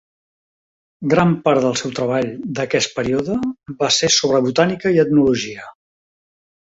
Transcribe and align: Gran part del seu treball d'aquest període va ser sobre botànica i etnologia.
Gran 1.13 1.33
part 1.47 1.61
del 1.65 1.75
seu 1.81 1.93
treball 1.99 2.31
d'aquest 2.59 2.95
període 3.01 3.37
va 3.83 3.91
ser 3.99 4.13
sobre 4.17 4.41
botànica 4.47 4.95
i 4.97 5.03
etnologia. 5.05 5.69